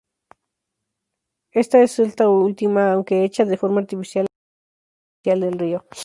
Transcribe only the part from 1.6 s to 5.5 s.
esta última, aunque hecha de forma artificial, la desembocadura oficial